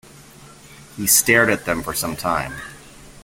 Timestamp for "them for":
1.65-1.93